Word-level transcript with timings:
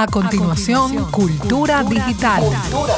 A 0.00 0.06
continuación, 0.06 1.10
Cultura, 1.10 1.82
Digital. 1.82 2.42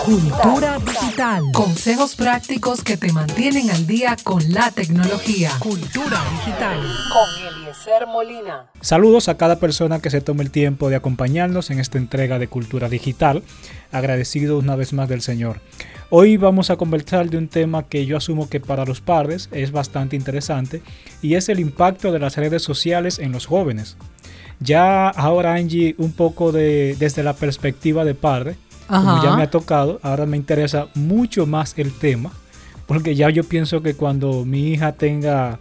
Cultura, 0.04 0.78
Digital. 0.78 1.42
Consejos 1.52 2.14
prácticos 2.14 2.84
que 2.84 2.96
te 2.96 3.12
mantienen 3.12 3.72
al 3.72 3.88
día 3.88 4.16
con 4.22 4.40
la 4.52 4.70
tecnología. 4.70 5.50
Cultura 5.58 6.22
Digital. 6.30 6.78
Con 7.12 7.58
Eliezer 7.58 8.06
Molina. 8.06 8.70
Saludos 8.80 9.28
a 9.28 9.36
cada 9.36 9.58
persona 9.58 9.98
que 9.98 10.10
se 10.10 10.20
tome 10.20 10.44
el 10.44 10.52
tiempo 10.52 10.90
de 10.90 10.94
acompañarnos 10.94 11.70
en 11.70 11.80
esta 11.80 11.98
entrega 11.98 12.38
de 12.38 12.46
Cultura 12.46 12.88
Digital. 12.88 13.42
Agradecido 13.90 14.60
una 14.60 14.76
vez 14.76 14.92
más 14.92 15.08
del 15.08 15.22
Señor. 15.22 15.60
Hoy 16.08 16.36
vamos 16.36 16.70
a 16.70 16.76
conversar 16.76 17.28
de 17.30 17.36
un 17.36 17.48
tema 17.48 17.82
que 17.88 18.06
yo 18.06 18.16
asumo 18.16 18.48
que 18.48 18.60
para 18.60 18.84
los 18.84 19.00
padres 19.00 19.48
es 19.50 19.72
bastante 19.72 20.14
interesante 20.14 20.82
y 21.20 21.34
es 21.34 21.48
el 21.48 21.58
impacto 21.58 22.12
de 22.12 22.20
las 22.20 22.36
redes 22.36 22.62
sociales 22.62 23.18
en 23.18 23.32
los 23.32 23.46
jóvenes. 23.46 23.96
Ya 24.60 25.08
ahora 25.08 25.54
Angie, 25.54 25.94
un 25.98 26.12
poco 26.12 26.52
de, 26.52 26.96
desde 26.98 27.22
la 27.22 27.34
perspectiva 27.34 28.04
de 28.04 28.14
padre, 28.14 28.56
como 28.86 29.22
ya 29.22 29.36
me 29.36 29.42
ha 29.42 29.50
tocado, 29.50 29.98
ahora 30.02 30.26
me 30.26 30.36
interesa 30.36 30.88
mucho 30.94 31.46
más 31.46 31.74
el 31.78 31.92
tema, 31.92 32.30
porque 32.86 33.14
ya 33.14 33.30
yo 33.30 33.44
pienso 33.44 33.82
que 33.82 33.94
cuando 33.94 34.44
mi 34.44 34.72
hija 34.72 34.92
tenga 34.92 35.58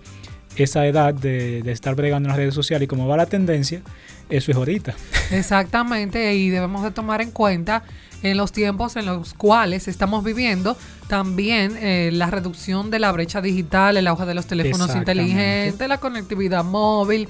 esa 0.57 0.85
edad 0.85 1.13
de, 1.13 1.61
de, 1.61 1.71
estar 1.71 1.95
bregando 1.95 2.27
en 2.27 2.31
las 2.31 2.37
redes 2.37 2.53
sociales 2.53 2.85
y 2.85 2.87
como 2.87 3.07
va 3.07 3.15
la 3.15 3.25
tendencia, 3.25 3.81
eso 4.29 4.51
es 4.51 4.57
ahorita. 4.57 4.95
Exactamente, 5.31 6.35
y 6.35 6.49
debemos 6.49 6.83
de 6.83 6.91
tomar 6.91 7.21
en 7.21 7.31
cuenta 7.31 7.83
en 8.23 8.37
los 8.37 8.51
tiempos 8.51 8.95
en 8.95 9.05
los 9.05 9.33
cuales 9.33 9.87
estamos 9.87 10.23
viviendo 10.23 10.77
también 11.07 11.75
eh, 11.77 12.09
la 12.13 12.29
reducción 12.29 12.91
de 12.91 12.99
la 12.99 13.11
brecha 13.11 13.41
digital, 13.41 13.97
el 13.97 14.07
auge 14.07 14.25
de 14.25 14.33
los 14.33 14.45
teléfonos 14.45 14.95
inteligentes, 14.95 15.87
la 15.87 15.97
conectividad 15.97 16.63
móvil 16.63 17.27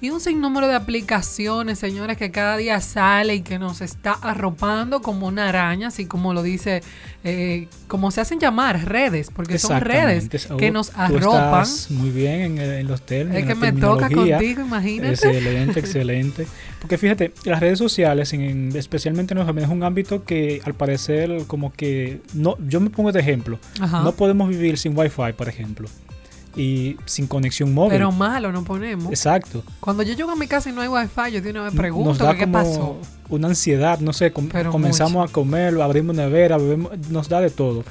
y 0.00 0.10
un 0.10 0.20
sinnúmero 0.20 0.68
de 0.68 0.76
aplicaciones, 0.76 1.78
señores, 1.78 2.16
que 2.16 2.30
cada 2.30 2.56
día 2.56 2.80
sale 2.80 3.34
y 3.34 3.40
que 3.40 3.58
nos 3.58 3.80
está 3.80 4.12
arropando 4.12 5.02
como 5.02 5.26
una 5.26 5.48
araña, 5.48 5.88
así 5.88 6.06
como 6.06 6.32
lo 6.34 6.42
dice, 6.42 6.82
eh, 7.24 7.66
como 7.88 8.12
se 8.12 8.20
hacen 8.20 8.38
llamar 8.38 8.88
redes, 8.88 9.30
porque 9.34 9.58
son 9.58 9.80
redes 9.80 10.28
que 10.56 10.70
nos 10.70 10.96
arropan. 10.96 11.66
muy 11.90 12.10
bien 12.10 12.58
en, 12.58 12.86
los 12.86 13.02
términos. 13.02 13.42
Es 13.42 13.46
que 13.46 13.54
me 13.56 13.72
toca 13.72 14.08
contigo, 14.08 14.62
imagínate. 14.62 15.12
Excelente, 15.14 15.80
excelente. 15.80 16.46
Porque 16.78 16.96
fíjate, 16.96 17.32
las 17.44 17.58
redes 17.58 17.76
sociales, 17.76 18.32
en, 18.32 18.70
especialmente 18.76 19.34
en 19.34 19.38
los 19.38 19.48
jóvenes, 19.48 19.68
es 19.68 19.74
un 19.74 19.82
ámbito 19.82 20.24
que 20.24 20.62
al 20.64 20.74
parecer 20.74 21.42
como 21.48 21.72
que, 21.72 22.20
no, 22.34 22.56
yo 22.68 22.78
me 22.78 22.88
pongo 22.88 23.10
de 23.10 23.18
ejemplo, 23.18 23.58
no 23.80 24.12
podemos 24.12 24.48
vivir 24.48 24.78
sin 24.78 24.96
wifi, 24.96 25.32
por 25.36 25.48
ejemplo 25.48 25.88
y 26.56 26.96
sin 27.04 27.26
conexión 27.26 27.74
móvil. 27.74 27.92
Pero 27.92 28.12
malo 28.12 28.52
no 28.52 28.64
ponemos. 28.64 29.10
Exacto. 29.10 29.62
Cuando 29.80 30.02
yo 30.02 30.14
llego 30.14 30.30
a 30.30 30.36
mi 30.36 30.46
casa 30.46 30.70
y 30.70 30.72
no 30.72 30.80
hay 30.80 30.88
wifi, 30.88 31.32
yo 31.32 31.40
de 31.40 31.50
una 31.50 31.70
pregunto 31.70 32.34
qué 32.36 32.46
pasó 32.46 32.98
una 33.30 33.48
ansiedad, 33.48 34.00
no 34.00 34.12
sé, 34.12 34.32
comenzamos 34.32 35.28
a 35.28 35.32
comer, 35.32 35.80
abrimos 35.80 36.16
nevera, 36.16 36.56
bebemos, 36.56 36.92
nos 37.10 37.28
da 37.28 37.40
de 37.40 37.50
todo. 37.50 37.84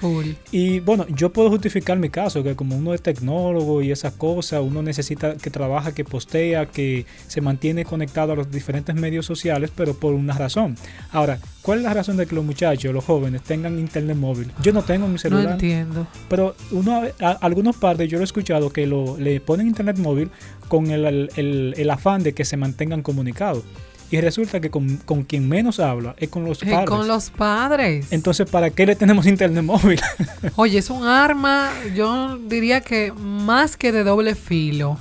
Y 0.52 0.80
bueno, 0.80 1.06
yo 1.10 1.32
puedo 1.32 1.50
justificar 1.50 1.98
mi 1.98 2.10
caso, 2.10 2.44
que 2.44 2.56
como 2.56 2.76
uno 2.76 2.94
es 2.94 3.02
tecnólogo 3.02 3.82
y 3.82 3.92
esas 3.92 4.14
cosas, 4.14 4.62
uno 4.64 4.82
necesita 4.82 5.36
que 5.36 5.50
trabaja, 5.50 5.94
que 5.94 6.04
postea, 6.04 6.66
que 6.66 7.06
se 7.28 7.42
mantiene 7.42 7.86
conectado 7.86 8.34
a 8.34 8.36
los 8.36 8.52
diferentes 8.52 8.96
medios 8.96 9.26
sociales, 9.26 9.72
pero 9.76 9.94
por 9.94 10.14
una 10.14 10.34
razón. 10.34 10.76
Ahora, 11.12 11.40
¿cuál 11.62 11.80
es 11.80 11.84
la 11.84 11.94
razón 11.94 12.18
de 12.18 12.26
que 12.26 12.36
los 12.36 12.44
muchachos, 12.44 12.94
los 12.94 13.04
jóvenes, 13.04 13.44
tengan 13.44 13.78
internet 13.78 14.18
móvil? 14.18 14.52
Yo 14.62 14.74
no 14.74 14.82
tengo 14.84 15.08
mi 15.08 15.20
celular. 15.20 15.46
No 15.46 15.52
entiendo. 15.52 16.08
Pero 16.30 16.56
uno, 16.72 17.02
algunos 17.42 17.76
padres, 17.78 18.10
yo 18.10 18.18
lo 18.18 18.24
he 18.24 18.26
escuchado, 18.26 18.72
que 18.72 18.88
lo, 18.88 19.18
le 19.18 19.40
ponen 19.40 19.68
internet 19.68 19.98
móvil 20.00 20.32
con 20.68 20.90
el, 20.90 21.30
el 21.36 21.90
afán 21.90 22.24
de 22.24 22.34
que 22.34 22.44
se 22.44 22.58
mantengan 22.58 23.04
comunicados. 23.04 23.64
Y 24.10 24.22
resulta 24.22 24.60
que 24.62 24.70
con, 24.70 25.24
quien 25.28 25.50
menos 25.50 25.80
habla 25.80 26.16
es 26.18 26.30
con 26.30 26.46
los 26.46 26.60
padres. 26.60 26.90
Con 26.90 27.08
los 27.08 27.30
padres. 27.30 28.08
Entonces, 28.12 28.50
¿para 28.50 28.70
qué 28.70 28.86
le 28.86 28.96
tenemos 28.96 29.28
internet 29.28 29.64
móvil? 29.64 30.00
Oye, 30.56 30.78
es 30.78 30.90
un 30.90 31.06
arma, 31.06 31.72
yo 31.96 32.38
diría 32.38 32.82
que 32.82 33.12
más 33.12 33.76
que 33.76 33.92
de 33.92 34.04
doble 34.04 34.36
filo. 34.36 34.98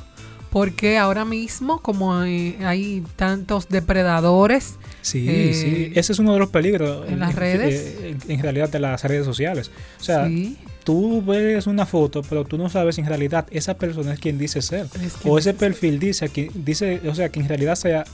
Porque 0.51 0.97
ahora 0.97 1.27
mismo, 1.27 1.83
como 1.83 2.17
hay, 2.17 3.05
tantos 3.17 3.69
depredadores. 3.69 4.77
Sí, 5.03 5.27
eh, 5.29 5.53
sí. 5.53 5.93
Ese 5.95 6.13
es 6.15 6.19
uno 6.19 6.33
de 6.33 6.39
los 6.39 6.49
peligros. 6.49 7.07
En 7.09 7.21
las 7.21 7.35
redes. 7.35 7.97
En, 8.03 8.19
en, 8.31 8.43
realidad 8.43 8.71
de 8.71 8.81
las 8.81 9.05
redes 9.05 9.27
sociales. 9.27 9.71
O 10.01 10.05
sea, 10.05 10.27
sí 10.27 10.57
tú 10.87 11.21
ves 11.21 11.67
una 11.67 11.85
foto, 11.85 12.23
pero 12.23 12.45
tú 12.45 12.57
no 12.57 12.69
sabes 12.71 12.97
en 12.99 13.07
realidad 13.07 13.49
esa 13.51 13.75
persona 13.75 14.13
es 14.13 14.21
quien 14.21 14.39
dice 14.39 14.63
ser. 14.63 14.87
o 15.25 15.37
ese 15.37 15.53
perfil 15.53 15.99
dice, 15.99 16.29
que, 16.29 16.49
dice, 16.55 17.03
o 17.09 17.15
sea, 17.15 17.29
que 17.29 17.41
en 17.41 17.49
realidad 17.49 17.75
sea 17.75 18.05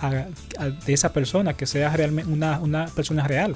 de 0.87 0.93
esa 0.93 1.13
persona, 1.13 1.53
que 1.53 1.67
sea 1.67 1.95
realmente 1.95 2.33
una, 2.33 2.61
una 2.61 2.87
persona 2.87 3.29
real. 3.29 3.55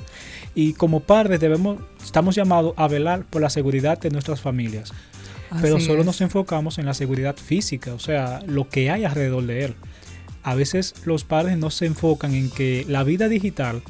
Y 0.54 0.74
como 0.74 1.00
padres 1.00 1.40
debemos, 1.40 1.78
estamos 2.04 2.34
llamados 2.34 2.74
a 2.76 2.88
velar 2.88 3.24
por 3.24 3.40
la 3.40 3.48
seguridad 3.48 3.98
de 3.98 4.10
nuestras 4.10 4.42
familias. 4.42 4.92
pero 5.62 5.80
solo 5.80 6.04
nos 6.04 6.20
enfocamos 6.20 6.76
en 6.76 6.84
la 6.84 6.92
seguridad 6.92 7.36
física, 7.36 7.94
o 7.94 7.98
sea, 7.98 8.40
lo 8.46 8.68
que 8.68 8.90
hay 8.90 9.06
alrededor 9.06 9.46
de 9.46 9.64
él. 9.64 9.74
A 10.42 10.54
veces 10.54 10.94
los 11.06 11.24
padres 11.24 11.56
no 11.56 11.70
se 11.70 11.86
enfocan 11.86 12.34
en 12.34 12.50
que 12.50 12.84
la 12.86 13.02
vida 13.02 13.30
digital 13.30 13.80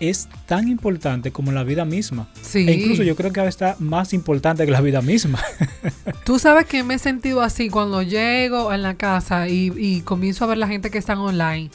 es 0.00 0.28
tan 0.46 0.68
importante 0.68 1.30
como 1.30 1.52
la 1.52 1.64
vida 1.64 1.84
misma. 1.84 2.28
Sí. 2.40 2.66
E 2.68 2.72
incluso 2.72 3.02
yo 3.02 3.16
creo 3.16 3.32
que 3.32 3.40
ahora 3.40 3.50
está 3.50 3.76
más 3.78 4.12
importante 4.12 4.64
que 4.64 4.72
la 4.72 4.80
vida 4.80 5.02
misma. 5.02 5.40
Tú 6.24 6.38
sabes 6.38 6.66
que 6.66 6.82
me 6.82 6.94
he 6.94 6.98
sentido 6.98 7.42
así 7.42 7.70
cuando 7.70 8.02
llego 8.02 8.72
en 8.72 8.82
la 8.82 8.94
casa 8.94 9.48
y, 9.48 10.02
comienzo 10.02 10.44
a 10.44 10.48
ver 10.48 10.58
la 10.58 10.68
gente 10.68 10.90
que 10.90 10.98
está 10.98 11.18
online. 11.18 11.70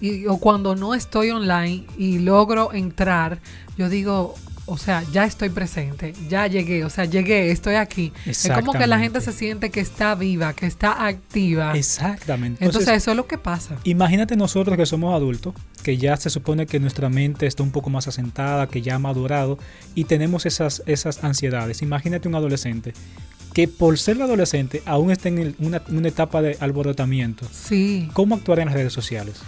Y, 0.00 0.26
o 0.26 0.38
cuando 0.38 0.74
no 0.76 0.94
estoy 0.94 1.30
online 1.30 1.86
y 1.96 2.18
logro 2.18 2.72
entrar, 2.72 3.40
yo 3.78 3.88
digo, 3.88 4.34
o 4.66 4.78
sea, 4.78 5.02
ya 5.12 5.24
estoy 5.24 5.50
presente, 5.50 6.14
ya 6.28 6.46
llegué, 6.46 6.84
o 6.84 6.90
sea, 6.90 7.04
llegué, 7.04 7.50
estoy 7.50 7.74
aquí. 7.74 8.12
Es 8.24 8.48
como 8.48 8.72
que 8.72 8.86
la 8.86 8.98
gente 8.98 9.20
se 9.20 9.32
siente 9.32 9.70
que 9.70 9.80
está 9.80 10.14
viva, 10.14 10.54
que 10.54 10.66
está 10.66 11.06
activa. 11.06 11.76
Exactamente. 11.76 12.64
Entonces, 12.64 12.94
eso 12.94 13.10
es 13.10 13.16
lo 13.16 13.26
que 13.26 13.36
pasa. 13.36 13.76
Imagínate 13.84 14.36
nosotros 14.36 14.76
que 14.76 14.86
somos 14.86 15.14
adultos, 15.14 15.54
que 15.84 15.98
ya 15.98 16.16
se 16.16 16.30
supone 16.30 16.66
que 16.66 16.80
nuestra 16.80 17.10
mente 17.10 17.46
está 17.46 17.62
un 17.62 17.70
poco 17.70 17.90
más 17.90 18.08
asentada, 18.08 18.66
que 18.68 18.82
ya 18.82 18.96
ha 18.96 18.98
madurado 18.98 19.58
y 19.94 20.04
tenemos 20.04 20.46
esas, 20.46 20.82
esas 20.86 21.22
ansiedades. 21.22 21.82
Imagínate 21.82 22.26
un 22.26 22.34
adolescente 22.34 22.94
que 23.52 23.68
por 23.68 23.98
ser 23.98 24.20
adolescente 24.20 24.82
aún 24.86 25.12
está 25.12 25.28
en 25.28 25.54
una, 25.60 25.82
una 25.88 26.08
etapa 26.08 26.40
de 26.42 26.56
alborotamiento. 26.58 27.46
Sí. 27.52 28.08
¿Cómo 28.14 28.34
actuar 28.34 28.60
en 28.60 28.66
las 28.66 28.74
redes 28.74 28.94
sociales? 28.94 29.42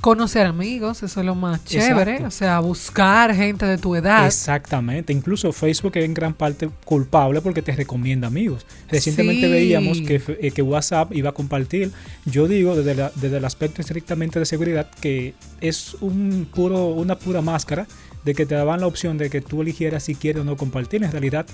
Conocer 0.00 0.46
amigos, 0.46 1.02
eso 1.02 1.20
es 1.20 1.26
lo 1.26 1.34
más 1.34 1.62
chévere. 1.64 2.24
O 2.24 2.30
sea, 2.30 2.58
buscar 2.60 3.34
gente 3.34 3.66
de 3.66 3.76
tu 3.76 3.94
edad. 3.94 4.24
Exactamente. 4.24 5.12
Incluso 5.12 5.52
Facebook 5.52 5.92
es 5.96 6.04
en 6.06 6.14
gran 6.14 6.32
parte 6.32 6.70
culpable 6.86 7.42
porque 7.42 7.60
te 7.60 7.72
recomienda 7.72 8.28
amigos. 8.28 8.64
Recientemente 8.88 9.48
veíamos 9.48 10.00
que, 10.00 10.22
eh, 10.40 10.52
que, 10.52 10.62
WhatsApp 10.62 11.12
iba 11.14 11.30
a 11.30 11.32
compartir. 11.32 11.92
Yo 12.24 12.48
digo 12.48 12.74
desde, 12.74 13.10
desde 13.16 13.36
el 13.36 13.44
aspecto 13.44 13.82
estrictamente 13.82 14.38
de 14.38 14.46
seguridad 14.46 14.90
que 15.00 15.34
es 15.60 15.94
un 16.00 16.48
puro, 16.50 16.86
una 16.86 17.18
pura 17.18 17.42
máscara 17.42 17.86
de 18.24 18.34
que 18.34 18.46
te 18.46 18.54
daban 18.54 18.80
la 18.80 18.86
opción 18.86 19.18
de 19.18 19.28
que 19.28 19.42
tú 19.42 19.60
eligieras 19.60 20.04
si 20.04 20.14
quieres 20.14 20.40
o 20.40 20.44
no 20.44 20.56
compartir. 20.56 21.04
En 21.04 21.12
realidad 21.12 21.44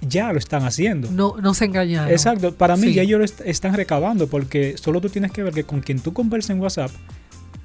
ya 0.00 0.32
lo 0.32 0.38
están 0.38 0.64
haciendo. 0.64 1.10
No, 1.12 1.36
no 1.40 1.54
se 1.54 1.66
engañaron. 1.66 2.10
Exacto. 2.10 2.54
Para 2.54 2.76
mí 2.76 2.92
ya 2.92 3.02
ellos 3.02 3.20
lo 3.20 3.44
están 3.44 3.74
recabando 3.74 4.26
porque 4.26 4.76
solo 4.78 5.00
tú 5.00 5.08
tienes 5.08 5.30
que 5.30 5.44
ver 5.44 5.54
que 5.54 5.64
con 5.64 5.80
quien 5.80 6.00
tú 6.00 6.12
conversas 6.12 6.50
en 6.50 6.60
WhatsApp 6.60 6.90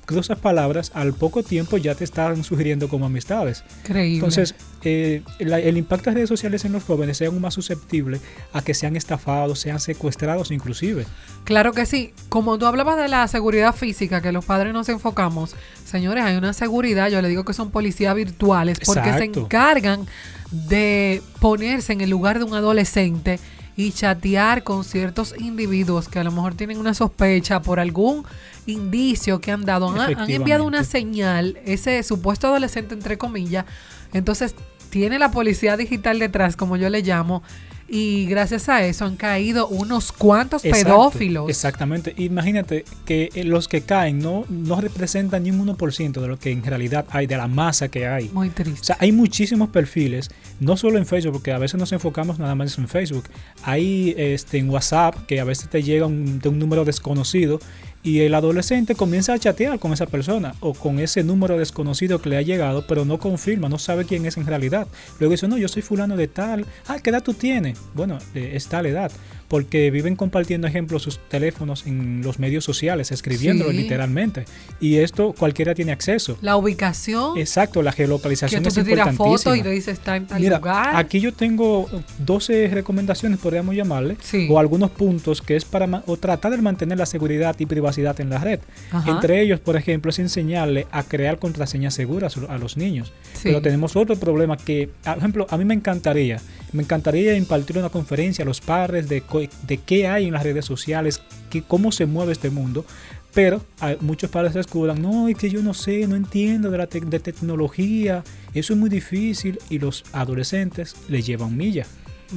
cruzas 0.05 0.39
palabras, 0.39 0.91
al 0.93 1.13
poco 1.13 1.43
tiempo 1.43 1.77
ya 1.77 1.95
te 1.95 2.03
están 2.03 2.43
sugiriendo 2.43 2.89
como 2.89 3.05
amistades. 3.05 3.63
Entonces, 3.87 4.55
eh, 4.83 5.23
el 5.39 5.77
impacto 5.77 6.09
de 6.09 6.15
redes 6.15 6.29
sociales 6.29 6.65
en 6.65 6.73
los 6.73 6.83
jóvenes 6.83 7.21
es 7.21 7.27
aún 7.27 7.41
más 7.41 7.53
susceptible 7.53 8.19
a 8.51 8.61
que 8.61 8.73
sean 8.73 8.95
estafados, 8.95 9.59
sean 9.59 9.79
secuestrados 9.79 10.51
inclusive. 10.51 11.05
Claro 11.43 11.71
que 11.73 11.85
sí. 11.85 12.13
Como 12.29 12.57
tú 12.57 12.65
hablabas 12.65 12.97
de 12.97 13.07
la 13.07 13.27
seguridad 13.27 13.73
física, 13.73 14.21
que 14.21 14.31
los 14.31 14.45
padres 14.45 14.73
nos 14.73 14.89
enfocamos, 14.89 15.55
señores, 15.85 16.23
hay 16.23 16.35
una 16.35 16.53
seguridad, 16.53 17.09
yo 17.09 17.21
le 17.21 17.29
digo 17.29 17.45
que 17.45 17.53
son 17.53 17.71
policías 17.71 18.15
virtuales, 18.15 18.79
porque 18.85 19.13
se 19.13 19.25
encargan 19.25 20.05
de 20.51 21.21
ponerse 21.39 21.93
en 21.93 22.01
el 22.01 22.09
lugar 22.09 22.39
de 22.39 22.45
un 22.45 22.53
adolescente 22.53 23.39
y 23.75 23.91
chatear 23.91 24.63
con 24.63 24.83
ciertos 24.83 25.33
individuos 25.39 26.07
que 26.07 26.19
a 26.19 26.23
lo 26.23 26.31
mejor 26.31 26.55
tienen 26.55 26.77
una 26.77 26.93
sospecha 26.93 27.61
por 27.61 27.79
algún 27.79 28.23
indicio 28.65 29.41
que 29.41 29.51
han 29.51 29.65
dado. 29.65 29.89
Han, 29.89 30.29
enviado 30.29 30.63
una 30.63 30.83
señal, 30.83 31.57
ese 31.65 32.01
supuesto 32.03 32.47
adolescente, 32.47 32.93
entre 32.93 33.17
comillas. 33.17 33.65
Entonces, 34.13 34.55
tiene 34.89 35.17
la 35.17 35.31
policía 35.31 35.75
digital 35.75 36.19
detrás, 36.19 36.55
como 36.55 36.77
yo 36.77 36.89
le 36.89 37.01
llamo, 37.01 37.41
y 37.87 38.25
gracias 38.25 38.69
a 38.69 38.83
eso 38.83 39.05
han 39.05 39.15
caído 39.15 39.67
unos 39.67 40.11
cuantos 40.11 40.61
pedófilos. 40.61 41.49
Exactamente. 41.49 42.13
Imagínate 42.17 42.85
que 43.05 43.29
eh, 43.33 43.43
los 43.43 43.67
que 43.67 43.81
caen 43.81 44.19
no, 44.19 44.45
no 44.49 44.79
representan 44.81 45.43
ni 45.43 45.51
un 45.51 45.67
1% 45.67 46.21
de 46.21 46.27
lo 46.27 46.39
que 46.39 46.51
en 46.51 46.63
realidad 46.63 47.05
hay, 47.09 47.27
de 47.27 47.37
la 47.37 47.47
masa 47.47 47.89
que 47.89 48.07
hay. 48.07 48.29
Muy 48.29 48.49
triste. 48.49 48.81
O 48.81 48.83
sea, 48.83 48.97
hay 48.99 49.11
muchísimos 49.11 49.69
perfiles, 49.69 50.29
no 50.59 50.77
solo 50.77 50.97
en 50.97 51.05
Facebook, 51.05 51.33
porque 51.33 51.51
a 51.51 51.57
veces 51.57 51.79
nos 51.79 51.91
enfocamos 51.91 52.39
nada 52.39 52.55
más 52.55 52.77
en 52.77 52.87
Facebook. 52.87 53.25
Hay 53.63 54.15
este, 54.17 54.57
en 54.57 54.69
WhatsApp, 54.69 55.25
que 55.27 55.39
a 55.39 55.43
veces 55.43 55.69
te 55.69 55.83
llega 55.83 56.07
de 56.07 56.49
un 56.49 56.59
número 56.59 56.85
desconocido 56.85 57.59
y 58.03 58.19
el 58.19 58.35
adolescente 58.35 58.95
comienza 58.95 59.33
a 59.33 59.39
chatear 59.39 59.79
con 59.79 59.93
esa 59.93 60.05
persona 60.05 60.55
o 60.59 60.73
con 60.73 60.99
ese 60.99 61.23
número 61.23 61.57
desconocido 61.57 62.21
que 62.21 62.29
le 62.29 62.37
ha 62.37 62.41
llegado, 62.41 62.85
pero 62.85 63.05
no 63.05 63.17
confirma, 63.17 63.69
no 63.69 63.79
sabe 63.79 64.05
quién 64.05 64.25
es 64.25 64.37
en 64.37 64.45
realidad. 64.45 64.87
Luego 65.19 65.31
dice, 65.31 65.47
no, 65.47 65.57
yo 65.57 65.69
soy 65.69 65.81
fulano 65.81 66.17
de 66.17 66.27
tal. 66.27 66.65
Ah, 66.87 66.99
¿qué 66.99 67.09
edad 67.09 67.23
tú 67.23 67.33
tienes? 67.33 67.79
Bueno, 67.93 68.17
es 68.35 68.67
tal 68.67 68.85
edad 68.85 69.11
porque 69.53 69.91
viven 69.91 70.15
compartiendo 70.15 70.65
ejemplos 70.65 71.03
sus 71.03 71.19
teléfonos 71.29 71.85
en 71.85 72.23
los 72.23 72.39
medios 72.39 72.63
sociales, 72.63 73.11
escribiéndolo 73.11 73.71
literalmente. 73.71 74.45
Y 74.79 74.97
esto 74.97 75.35
cualquiera 75.37 75.75
tiene 75.75 75.91
acceso. 75.91 76.39
La 76.41 76.57
ubicación. 76.57 77.37
Exacto, 77.37 77.83
la 77.83 77.91
geolocalización 77.91 78.63
que 78.63 78.71
tú 78.71 78.79
es 78.79 78.85
te 78.87 79.13
foto 79.13 79.55
y 79.55 79.61
le 79.61 79.69
dices 79.69 79.99
está 79.99 80.15
en 80.15 80.25
tal 80.25 80.43
lugar. 80.43 80.95
Aquí 80.95 81.19
yo 81.19 81.33
tengo 81.33 81.87
12 82.17 82.71
recomendaciones, 82.73 83.37
podríamos 83.37 83.75
llamarle, 83.75 84.17
o 84.49 84.57
algunos 84.57 84.89
puntos 84.89 85.43
que 85.43 85.55
es 85.55 85.65
para 85.65 86.01
o 86.07 86.17
tratar 86.17 86.55
de 86.55 86.57
mantener 86.63 86.97
la 86.97 87.05
seguridad 87.05 87.55
y 87.59 87.67
privacidad 87.67 88.19
en 88.21 88.31
la 88.31 88.39
red. 88.39 88.59
Entre 89.05 89.39
ellos, 89.39 89.59
por 89.59 89.75
ejemplo, 89.75 90.09
es 90.09 90.17
enseñarle 90.17 90.87
a 90.89 91.03
crear 91.03 91.37
contraseñas 91.37 91.93
seguras 91.93 92.37
a 92.49 92.57
los 92.57 92.75
niños. 92.75 93.13
Pero 93.43 93.61
tenemos 93.61 93.95
otro 93.95 94.15
problema 94.15 94.57
que, 94.57 94.89
por 95.03 95.19
ejemplo, 95.19 95.45
a 95.51 95.57
mí 95.57 95.63
me 95.63 95.75
encantaría, 95.75 96.41
me 96.71 96.81
encantaría 96.81 97.35
impartir 97.35 97.77
una 97.77 97.89
conferencia 97.89 98.41
a 98.41 98.47
los 98.47 98.61
padres 98.61 99.07
de 99.07 99.21
de 99.67 99.77
qué 99.77 100.07
hay 100.07 100.27
en 100.27 100.33
las 100.33 100.43
redes 100.43 100.65
sociales, 100.65 101.21
que, 101.49 101.61
cómo 101.61 101.91
se 101.91 102.05
mueve 102.05 102.31
este 102.31 102.49
mundo, 102.49 102.85
pero 103.33 103.61
muchos 104.01 104.29
padres 104.29 104.53
se 104.53 104.59
escudan, 104.59 105.01
no, 105.01 105.27
es 105.27 105.37
que 105.37 105.49
yo 105.49 105.61
no 105.61 105.73
sé, 105.73 106.07
no 106.07 106.15
entiendo 106.15 106.69
de 106.69 106.77
la 106.77 106.85
de 106.85 107.19
tecnología, 107.19 108.23
eso 108.53 108.73
es 108.73 108.79
muy 108.79 108.89
difícil 108.89 109.59
y 109.69 109.79
los 109.79 110.03
adolescentes 110.13 110.95
le 111.07 111.21
llevan 111.21 111.57
milla. 111.57 111.85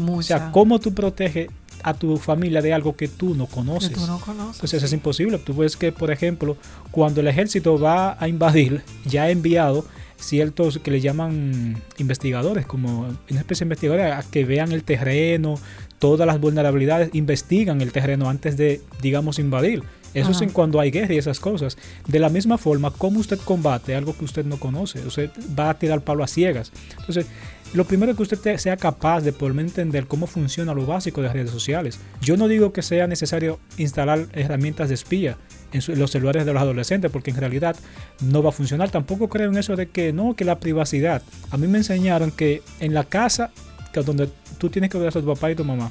O 0.08 0.23
sea, 0.23 0.50
¿cómo 0.53 0.79
tú 0.79 0.94
proteges 0.94 1.49
a 1.82 1.94
tu 1.94 2.17
familia 2.17 2.62
de 2.62 2.73
algo 2.73 2.97
que 2.97 3.08
tú 3.08 3.35
no 3.35 3.47
conoces? 3.47 3.91
Que 3.91 3.94
tú 3.97 4.06
no 4.06 4.19
conoces. 4.20 4.56
Entonces 4.56 4.82
es 4.82 4.93
imposible. 4.93 5.38
Tú 5.38 5.55
ves 5.55 5.76
que, 5.76 5.93
por 5.93 6.11
ejemplo, 6.11 6.56
cuando 6.91 7.20
el 7.20 7.29
ejército 7.29 7.79
va 7.79 8.17
a 8.19 8.29
invadir, 8.29 8.82
ya 9.05 9.25
ha 9.25 9.31
enviado 9.31 9.87
ciertos 10.19 10.79
que 10.79 10.91
le 10.91 11.00
llaman 11.00 11.82
investigadores, 11.99 12.67
como 12.67 13.00
una 13.31 13.41
especie 13.41 13.64
de 13.64 13.67
investigadores, 13.67 14.12
a 14.12 14.23
que 14.29 14.44
vean 14.44 14.73
el 14.73 14.82
terreno, 14.82 15.56
todas 15.98 16.26
las 16.26 16.40
vulnerabilidades, 16.40 17.10
investigan 17.12 17.81
el 17.81 17.93
terreno 17.93 18.28
antes 18.28 18.56
de, 18.56 18.81
digamos, 19.00 19.38
invadir. 19.38 19.82
Eso 20.14 20.31
es 20.31 20.40
en 20.40 20.48
cuando 20.48 20.81
hay 20.81 20.90
guerra 20.90 21.12
y 21.12 21.19
esas 21.19 21.40
cosas. 21.40 21.76
De 22.06 22.19
la 22.19 22.31
misma 22.31 22.56
forma, 22.56 22.90
¿cómo 22.90 23.20
usted 23.20 23.38
combate 23.38 23.94
algo 23.94 24.16
que 24.16 24.25
usted 24.25 24.46
no 24.46 24.58
conoce? 24.58 25.06
Usted 25.06 25.31
va 25.58 25.69
a 25.69 25.78
tirar 25.78 26.00
palo 26.00 26.25
a 26.25 26.26
ciegas. 26.26 26.72
Entonces, 26.98 27.26
lo 27.75 27.84
primero 27.84 28.12
es 28.12 28.16
que 28.16 28.22
usted 28.22 28.56
sea 28.56 28.78
capaz 28.78 29.20
de 29.20 29.34
poder 29.34 29.58
entender 29.58 30.06
cómo 30.06 30.26
funciona 30.26 30.72
lo 30.72 30.87
básico 30.87 31.20
de 31.20 31.26
las 31.26 31.34
redes 31.34 31.50
sociales. 31.50 31.98
Yo 32.22 32.38
no 32.38 32.48
digo 32.48 32.72
que 32.72 32.81
sea 32.81 33.06
necesario 33.06 33.58
instalar 33.76 34.26
herramientas 34.32 34.88
de 34.88 34.94
espía 34.94 35.37
en, 35.72 35.82
los 35.98 36.12
celulares 36.12 36.46
de 36.46 36.52
los 36.54 36.62
adolescentes, 36.62 37.10
porque 37.10 37.32
en 37.32 37.37
realidad 37.37 37.76
no 38.22 38.43
va 38.43 38.48
a 38.48 38.52
funcionar. 38.52 38.90
Tampoco 38.90 39.28
creo 39.28 39.50
en 39.50 39.58
eso 39.58 39.76
de 39.76 39.88
que 39.88 40.14
no, 40.14 40.34
que 40.34 40.46
la 40.46 40.60
privacidad. 40.60 41.22
A 41.50 41.58
mí 41.58 41.66
me 41.66 41.76
enseñaron 41.76 42.31
que 42.31 42.62
en 42.81 42.94
la 42.94 43.04
casa 43.04 43.50
que 43.93 44.02
donde 44.02 44.28
tú 44.58 44.69
tienes 44.69 44.91
que 44.91 44.99
ver 44.99 45.08
a 45.08 45.11
tu 45.12 45.25
papá 45.25 45.50
y 45.50 45.55
tu 45.55 45.64
mamá. 45.64 45.91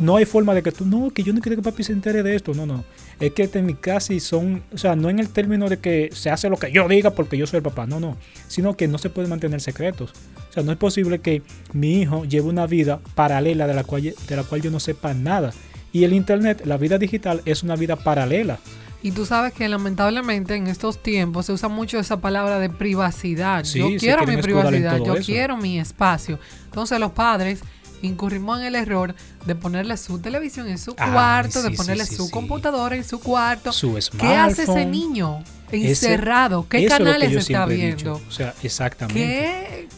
No, 0.00 0.16
hay 0.16 0.24
forma 0.24 0.54
de 0.54 0.62
que 0.62 0.72
tú, 0.72 0.84
no, 0.86 1.10
que 1.10 1.22
yo 1.22 1.32
no 1.32 1.40
quiero 1.40 1.56
que 1.56 1.62
papi 1.62 1.82
se 1.82 1.92
entere 1.92 2.22
de 2.22 2.34
esto. 2.34 2.54
No, 2.54 2.66
no. 2.66 2.84
Es 3.20 3.32
que 3.32 3.48
en 3.52 3.66
mi 3.66 3.74
casa 3.74 4.12
son, 4.20 4.62
o 4.72 4.78
sea, 4.78 4.96
no 4.96 5.10
en 5.10 5.18
el 5.18 5.28
término 5.28 5.68
de 5.68 5.78
que 5.78 6.10
se 6.12 6.30
hace 6.30 6.48
lo 6.48 6.56
que 6.56 6.72
yo 6.72 6.88
diga 6.88 7.10
porque 7.10 7.36
yo 7.36 7.46
soy 7.46 7.58
el 7.58 7.62
papá. 7.62 7.86
No, 7.86 8.00
no. 8.00 8.16
Sino 8.48 8.76
que 8.76 8.88
no 8.88 8.98
se 8.98 9.10
puede 9.10 9.28
mantener 9.28 9.60
secretos. 9.60 10.12
O 10.50 10.52
sea, 10.52 10.62
no 10.62 10.72
es 10.72 10.78
posible 10.78 11.20
que 11.20 11.42
mi 11.72 12.02
hijo 12.02 12.24
lleve 12.24 12.48
una 12.48 12.66
vida 12.66 13.00
paralela 13.14 13.66
de 13.66 13.74
la 13.74 13.84
cual, 13.84 14.02
de 14.02 14.36
la 14.36 14.44
cual 14.44 14.62
yo 14.62 14.70
no 14.70 14.80
sepa 14.80 15.14
nada. 15.14 15.52
Y 15.92 16.04
el 16.04 16.12
Internet, 16.12 16.62
la 16.64 16.76
vida 16.76 16.98
digital, 16.98 17.42
es 17.44 17.62
una 17.62 17.76
vida 17.76 17.96
paralela. 17.96 18.58
Y 19.04 19.12
tú 19.12 19.26
sabes 19.26 19.52
que 19.52 19.68
lamentablemente 19.68 20.54
en 20.54 20.66
estos 20.66 21.02
tiempos 21.02 21.44
se 21.44 21.52
usa 21.52 21.68
mucho 21.68 21.98
esa 21.98 22.22
palabra 22.22 22.58
de 22.58 22.70
privacidad. 22.70 23.62
yo 23.62 23.88
quiero 23.98 24.26
mi 24.26 24.38
privacidad, 24.38 24.96
yo 24.96 25.16
quiero 25.16 25.58
mi 25.58 25.78
espacio. 25.78 26.38
Entonces 26.64 26.98
los 26.98 27.12
padres 27.12 27.60
incurrimos 28.00 28.60
en 28.60 28.64
el 28.64 28.74
error 28.74 29.14
de 29.44 29.54
ponerle 29.54 29.98
su 29.98 30.20
televisión 30.20 30.68
en 30.68 30.78
su 30.78 30.96
cuarto, 30.96 31.62
de 31.62 31.72
ponerle 31.72 32.06
su 32.06 32.30
computadora 32.30 32.96
en 32.96 33.04
su 33.04 33.20
cuarto. 33.20 33.72
Su 33.72 33.94
¿Qué 34.18 34.34
hace 34.36 34.62
ese 34.62 34.86
niño 34.86 35.44
encerrado? 35.70 36.66
¿Qué 36.66 36.86
canales 36.86 37.30
está 37.30 37.66
viendo? 37.66 38.22
O 38.26 38.32
sea, 38.32 38.54
exactamente. 38.62 39.20
¿Qué 39.22 39.88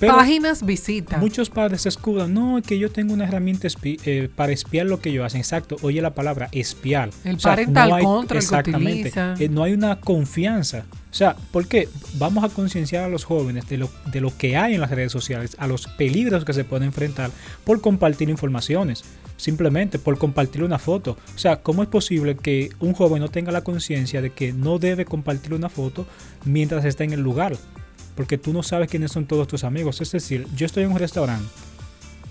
páginas 0.00 0.64
visita. 0.64 1.18
Muchos 1.18 1.50
padres 1.50 1.82
se 1.82 1.88
escudan, 1.88 2.34
no, 2.34 2.58
es 2.58 2.66
que 2.66 2.78
yo 2.78 2.90
tengo 2.90 3.14
una 3.14 3.24
herramienta 3.24 3.68
eh, 3.82 4.28
para 4.34 4.52
espiar 4.52 4.86
lo 4.86 5.00
que 5.00 5.12
yo 5.12 5.24
hacen. 5.24 5.40
Exacto, 5.40 5.76
oye 5.82 6.00
la 6.02 6.14
palabra 6.14 6.48
espiar. 6.52 7.10
El 7.24 7.38
parental 7.38 8.00
control 8.00 8.38
exactamente, 8.38 9.12
eh, 9.38 9.48
no 9.48 9.62
hay 9.62 9.72
una 9.72 10.00
confianza. 10.00 10.84
O 11.14 11.16
sea, 11.16 11.36
¿por 11.52 11.68
qué? 11.68 11.88
Vamos 12.14 12.42
a 12.42 12.48
concienciar 12.48 13.04
a 13.04 13.08
los 13.08 13.22
jóvenes 13.24 13.68
de 13.68 13.78
lo, 13.78 13.88
de 14.10 14.20
lo 14.20 14.36
que 14.36 14.56
hay 14.56 14.74
en 14.74 14.80
las 14.80 14.90
redes 14.90 15.12
sociales, 15.12 15.54
a 15.60 15.68
los 15.68 15.86
peligros 15.86 16.44
que 16.44 16.52
se 16.52 16.64
pueden 16.64 16.86
enfrentar 16.86 17.30
por 17.62 17.80
compartir 17.80 18.28
informaciones, 18.28 19.04
simplemente 19.36 20.00
por 20.00 20.18
compartir 20.18 20.64
una 20.64 20.80
foto. 20.80 21.16
O 21.34 21.38
sea, 21.38 21.62
¿cómo 21.62 21.84
es 21.84 21.88
posible 21.88 22.36
que 22.36 22.70
un 22.80 22.94
joven 22.94 23.20
no 23.20 23.28
tenga 23.28 23.52
la 23.52 23.62
conciencia 23.62 24.22
de 24.22 24.30
que 24.30 24.52
no 24.52 24.80
debe 24.80 25.04
compartir 25.04 25.54
una 25.54 25.68
foto 25.68 26.04
mientras 26.44 26.84
está 26.84 27.04
en 27.04 27.12
el 27.12 27.20
lugar? 27.20 27.56
Porque 28.14 28.38
tú 28.38 28.52
no 28.52 28.62
sabes 28.62 28.88
quiénes 28.88 29.12
son 29.12 29.26
todos 29.26 29.48
tus 29.48 29.64
amigos. 29.64 30.00
Es 30.00 30.12
decir, 30.12 30.46
yo 30.54 30.66
estoy 30.66 30.84
en 30.84 30.92
un 30.92 30.98
restaurante 30.98 31.48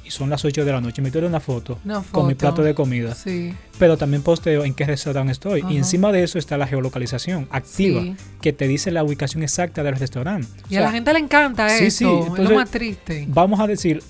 y 0.05 0.11
son 0.11 0.29
las 0.29 0.43
8 0.43 0.65
de 0.65 0.71
la 0.71 0.81
noche, 0.81 1.01
me 1.01 1.11
tomo 1.11 1.27
una 1.27 1.39
foto, 1.39 1.79
con 2.11 2.27
mi 2.27 2.35
plato 2.35 2.61
de 2.61 2.75
comida, 2.75 3.15
sí. 3.15 3.53
pero 3.79 3.97
también 3.97 4.21
posteo 4.21 4.65
en 4.65 4.73
qué 4.73 4.85
restaurante 4.85 5.31
estoy. 5.31 5.63
Y 5.69 5.77
encima 5.77 6.11
de 6.11 6.23
eso 6.23 6.37
está 6.37 6.57
la 6.57 6.67
geolocalización 6.67 7.47
activa, 7.51 8.03
que 8.41 8.51
te 8.51 8.67
dice 8.67 8.91
la 8.91 9.03
ubicación 9.03 9.43
exacta 9.43 9.83
del 9.83 9.95
restaurante. 9.95 10.47
Y 10.69 10.75
a 10.75 10.81
la 10.81 10.91
gente 10.91 11.13
le 11.13 11.19
encanta 11.19 11.73
eso, 11.73 11.97
sí, 11.97 12.05
es 12.37 12.49
lo 12.49 12.55
más 12.55 12.69
triste. 12.69 13.25
Vamos 13.29 13.59
a 13.59 13.67
decir, 13.67 14.03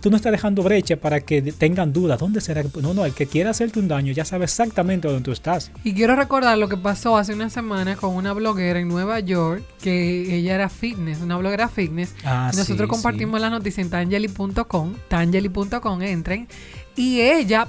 tú 0.00 0.10
no 0.10 0.16
estás 0.16 0.32
dejando 0.32 0.62
brecha 0.62 0.96
para 0.96 1.20
que 1.20 1.42
tengan 1.52 1.92
dudas. 1.92 2.18
¿Dónde 2.18 2.40
será? 2.40 2.62
No, 2.80 2.94
no, 2.94 3.04
el 3.04 3.12
que 3.12 3.26
quiera 3.26 3.50
hacerte 3.50 3.78
un 3.78 3.88
daño 3.88 4.12
ya 4.12 4.24
sabe 4.24 4.44
exactamente 4.44 5.08
dónde 5.08 5.22
tú 5.22 5.32
estás. 5.32 5.70
Y 5.82 5.94
quiero 5.94 6.16
recordar 6.16 6.56
lo 6.58 6.68
que 6.68 6.76
pasó 6.76 7.16
hace 7.16 7.34
una 7.34 7.50
semana 7.50 7.96
con 7.96 8.14
una 8.14 8.32
bloguera 8.32 8.78
en 8.78 8.88
Nueva 8.88 9.20
York, 9.20 9.62
que 9.80 10.36
ella 10.36 10.54
era 10.54 10.68
fitness, 10.68 11.20
una 11.20 11.36
bloguera 11.36 11.68
fitness. 11.68 12.14
Ah, 12.24 12.50
nosotros 12.54 12.88
compartimos 12.88 13.40
la 13.40 13.50
noticia 13.50 13.82
en 13.82 13.90
tangeli.com, 13.90 14.94
tangeli.com, 15.08 16.02
entren. 16.02 16.48
Y 16.96 17.20
ella 17.20 17.68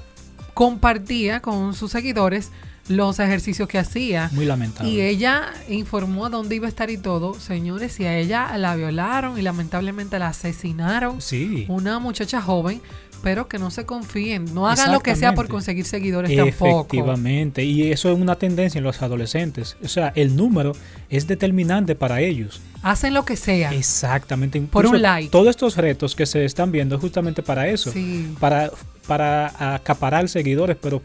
compartía 0.54 1.42
con 1.42 1.74
sus 1.74 1.92
seguidores 1.92 2.52
los 2.88 3.20
ejercicios 3.20 3.68
que 3.68 3.80
hacía. 3.80 4.30
Muy 4.34 4.46
lamentable. 4.46 4.92
Y 4.92 5.02
ella 5.02 5.54
informó 5.70 6.28
a 6.28 6.30
dónde 6.30 6.56
iba 6.56 6.68
a 6.68 6.70
estar 6.70 6.90
y 6.90 6.98
todo. 6.98 7.34
Señores, 7.40 8.00
y 8.00 8.06
a 8.06 8.18
ella 8.18 8.58
la 8.58 8.76
violaron 8.76 9.38
y 9.40 9.42
lamentablemente 9.42 10.20
la 10.20 10.28
asesinaron. 10.28 11.22
Sí. 11.22 11.66
Una 11.68 12.00
muchacha 12.00 12.42
joven, 12.42 12.82
pero 13.24 13.48
que 13.48 13.58
no 13.58 13.72
se 13.72 13.86
confíen. 13.86 14.54
No 14.54 14.68
hagan 14.68 14.92
lo 14.92 15.00
que 15.00 15.16
sea 15.16 15.34
por 15.34 15.48
conseguir 15.48 15.86
seguidores 15.86 16.36
tampoco. 16.36 16.82
Efectivamente. 16.82 17.64
Y 17.64 17.92
eso 17.92 18.12
es 18.12 18.20
una 18.20 18.36
tendencia 18.36 18.78
en 18.78 18.84
los 18.84 19.02
adolescentes. 19.02 19.78
O 19.84 19.88
sea, 19.88 20.14
el 20.16 20.36
número 20.36 20.74
es 21.10 21.26
determinante 21.26 21.96
para 21.96 22.22
ellos. 22.22 22.62
Hacen 22.84 23.16
lo 23.16 23.26
que 23.26 23.36
sea. 23.36 23.74
Exactamente. 23.74 24.62
por 24.62 24.86
un 24.86 25.02
like. 25.02 25.30
Todos 25.32 25.48
estos 25.48 25.76
retos 25.76 26.16
que 26.16 26.28
se 26.28 26.46
están 26.46 26.72
viendo 26.72 27.00
justamente 27.00 27.42
para 27.42 27.68
eso. 27.68 27.92
Sí. 27.92 28.32
Para, 28.40 28.70
para 29.08 29.74
acaparar 29.74 30.30
seguidores, 30.30 30.78
pero 30.80 31.02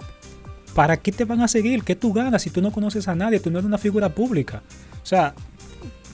¿para 0.75 0.97
qué 0.97 1.13
te 1.13 1.25
van 1.25 1.41
a 1.41 1.49
seguir? 1.49 1.83
¿Qué 1.85 1.97
tú 1.97 2.13
ganas 2.13 2.43
si 2.43 2.51
tú 2.51 2.63
no 2.63 2.73
conoces 2.73 3.09
a 3.09 3.15
nadie? 3.15 3.41
Tú 3.41 3.51
no 3.51 3.59
eres 3.59 3.67
una 3.67 3.79
figura 3.79 4.09
pública. 4.09 4.63
O 5.03 5.07
sea, 5.07 5.35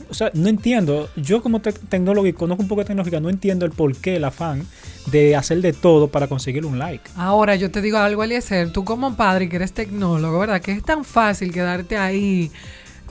o 0.09 0.15
sea 0.15 0.31
no 0.35 0.49
entiendo. 0.49 1.09
Yo 1.17 1.43
como 1.43 1.61
tecnólogo 1.61 2.27
y 2.27 2.33
conozco 2.33 2.63
un 2.63 2.69
poco 2.69 2.83
de 2.83 2.87
tecnología, 2.87 3.21
no 3.21 3.31
entiendo 3.31 3.67
el 3.67 3.73
porqué, 3.73 4.17
el 4.17 4.25
afán 4.25 4.67
de 5.11 5.37
hacer 5.37 5.61
de 5.61 5.73
todo 5.73 6.09
para 6.09 6.29
conseguir 6.29 6.67
un 6.67 6.79
like. 6.79 7.09
Ahora, 7.17 7.57
yo 7.57 7.71
te 7.71 7.81
digo 7.81 7.99
algo, 7.99 8.25
Eliezer. 8.25 8.73
Tú 8.73 8.85
como 8.85 9.17
padre 9.17 9.49
que 9.49 9.57
eres 9.57 9.73
tecnólogo, 9.73 10.39
¿verdad? 10.39 10.61
Que 10.61 10.73
es 10.73 10.83
tan 10.83 11.05
fácil 11.05 11.53
quedarte 11.53 11.97
ahí 11.97 12.51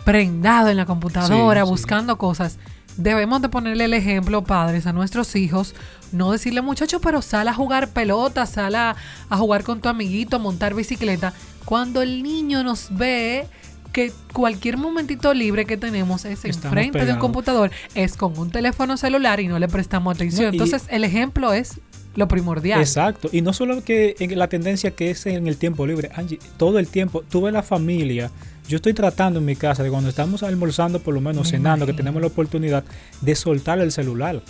prendado 0.04 0.70
en 0.70 0.78
la 0.78 0.86
computadora 0.86 1.64
buscando 1.64 2.18
cosas 2.18 2.60
debemos 2.98 3.42
de 3.42 3.50
ponerle 3.50 3.86
el 3.86 3.94
ejemplo, 3.94 4.44
padres, 4.44 4.86
a 4.88 4.94
nuestros 4.94 5.36
hijos, 5.36 5.76
no 6.12 6.32
decirle 6.32 6.62
muchacho, 6.62 7.00
pero 7.00 7.22
sal 7.22 7.48
a 7.48 7.54
jugar 7.54 7.90
pelota, 7.90 8.46
sal 8.46 8.76
a, 8.76 8.96
jugar 9.30 9.64
con 9.64 9.82
tu 9.82 9.90
amiguito, 9.90 10.40
montar 10.40 10.74
bicicleta. 10.74 11.34
Cuando 11.66 12.02
el 12.02 12.24
niño 12.24 12.64
nos 12.64 12.96
ve 12.96 13.48
que 13.92 14.12
cualquier 14.34 14.78
momentito 14.78 15.34
libre 15.34 15.66
que 15.66 15.78
tenemos 15.78 16.26
es 16.26 16.44
enfrente 16.44 17.06
de 17.06 17.14
un 17.14 17.20
computador, 17.20 17.72
es 17.96 18.18
con 18.18 18.38
un 18.38 18.52
teléfono 18.52 18.98
celular 18.98 19.40
y 19.40 19.48
no 19.48 19.58
le 19.58 19.68
prestamos 19.68 20.16
atención. 20.16 20.54
Entonces, 20.54 20.84
el 20.90 21.04
ejemplo 21.04 21.54
es 21.54 21.80
lo 22.16 22.28
primordial. 22.28 22.80
Exacto. 22.80 23.30
Y 23.32 23.42
no 23.42 23.54
solo 23.54 23.84
que 23.84 24.16
en 24.20 24.38
la 24.38 24.48
tendencia 24.48 24.92
que 24.92 25.12
es 25.12 25.26
en 25.26 25.48
el 25.48 25.58
tiempo 25.58 25.86
libre, 25.86 26.10
Angie, 26.16 26.40
todo 26.58 26.80
el 26.80 26.88
tiempo, 26.88 27.24
tuve 27.30 27.52
la 27.52 27.64
familia 27.64 28.32
yo 28.68 28.78
estoy 28.78 28.94
tratando 28.94 29.40
en 29.40 29.46
mi 29.46 29.56
casa 29.56 29.84
de 29.84 29.92
cuando 29.92 30.10
estamos 30.10 30.42
almorzando, 30.42 31.00
por 31.00 31.14
lo 31.14 31.22
menos 31.22 31.52
cenando, 31.52 31.86
que 31.86 31.94
tenemos 31.94 32.20
la 32.22 32.28
oportunidad 32.28 32.84
de 33.22 33.36
soltar 33.36 33.80
el 33.80 33.92
celular. 33.92 34.42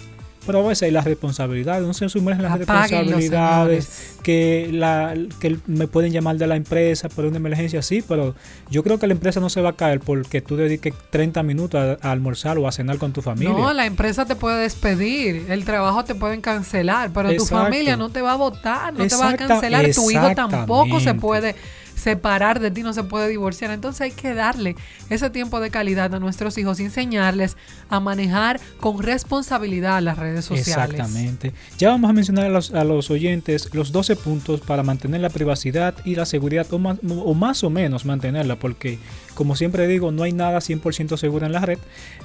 Pero 0.45 0.59
a 0.59 0.67
veces 0.67 0.83
hay 0.83 0.91
las 0.91 1.05
responsabilidades, 1.05 1.85
no 1.85 1.93
se 1.93 2.07
sumergen 2.09 2.43
las 2.43 2.57
responsabilidades 2.57 4.15
que, 4.23 4.69
la, 4.71 5.15
que 5.39 5.57
me 5.67 5.87
pueden 5.87 6.11
llamar 6.11 6.37
de 6.37 6.47
la 6.47 6.55
empresa 6.55 7.09
por 7.09 7.25
una 7.25 7.37
emergencia, 7.37 7.81
sí, 7.81 8.03
pero 8.07 8.35
yo 8.69 8.83
creo 8.83 8.99
que 8.99 9.07
la 9.07 9.13
empresa 9.13 9.39
no 9.39 9.49
se 9.49 9.61
va 9.61 9.69
a 9.69 9.73
caer 9.73 9.99
porque 9.99 10.41
tú 10.41 10.55
dediques 10.55 10.93
30 11.09 11.43
minutos 11.43 11.99
a, 12.01 12.11
almorzar 12.11 12.57
o 12.57 12.67
a 12.67 12.71
cenar 12.71 12.97
con 12.97 13.13
tu 13.13 13.21
familia. 13.21 13.53
No, 13.53 13.73
la 13.73 13.85
empresa 13.85 14.25
te 14.25 14.35
puede 14.35 14.61
despedir, 14.61 15.45
el 15.49 15.65
trabajo 15.65 16.03
te 16.05 16.15
pueden 16.15 16.41
cancelar, 16.41 17.11
pero 17.11 17.35
tu 17.35 17.45
familia 17.45 17.97
no 17.97 18.09
te 18.09 18.21
va 18.21 18.33
a 18.33 18.37
votar, 18.37 18.93
no 18.93 19.07
te 19.07 19.15
va 19.15 19.29
a 19.29 19.37
cancelar, 19.37 19.89
tu 19.93 20.11
hijo 20.11 20.33
tampoco 20.35 20.99
se 20.99 21.13
puede 21.13 21.55
separar 21.95 22.59
de 22.59 22.71
ti, 22.71 22.83
no 22.83 22.93
se 22.93 23.03
puede 23.03 23.27
divorciar. 23.29 23.71
Entonces 23.71 24.01
hay 24.01 24.11
que 24.11 24.33
darle 24.33 24.75
ese 25.09 25.29
tiempo 25.29 25.59
de 25.59 25.71
calidad 25.71 26.13
a 26.13 26.19
nuestros 26.19 26.57
hijos, 26.57 26.79
enseñarles 26.79 27.57
a 27.89 27.99
manejar 27.99 28.59
con 28.79 29.01
responsabilidad 29.01 30.01
las 30.01 30.17
redes 30.17 30.45
sociales. 30.45 30.91
Exactamente. 30.91 31.53
Ya 31.77 31.89
vamos 31.89 32.09
a 32.09 32.13
mencionar 32.13 32.45
a 32.45 32.83
los, 32.83 33.09
oyentes 33.09 33.73
los 33.73 33.91
12 33.91 34.15
puntos 34.17 34.61
para 34.61 34.83
mantener 34.83 35.21
la 35.21 35.29
privacidad 35.29 35.95
y 36.05 36.15
la 36.15 36.25
seguridad, 36.25 36.71
o 36.71 36.79
más, 36.79 36.97
o 37.03 37.33
más 37.33 37.63
o 37.63 37.69
menos 37.69 38.05
mantenerla, 38.05 38.57
porque 38.57 38.99
como 39.33 39.55
siempre 39.55 39.87
digo, 39.87 40.11
no 40.11 40.23
hay 40.23 40.31
nada 40.31 40.59
100% 40.59 41.17
seguro 41.17 41.45
en 41.45 41.51
la 41.51 41.61
red, 41.61 41.79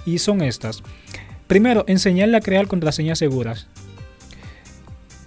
y 0.05 0.19
son 0.19 0.43
estas. 0.43 0.83
Primero, 1.47 1.85
enseñarle 1.89 2.37
a 2.37 2.41
crear 2.41 2.69
contraseñas 2.69 3.19
seguras. 3.19 3.67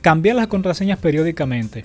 Cambiar 0.02 0.36
las 0.36 0.48
contraseñas 0.48 1.00
periódicamente 1.00 1.84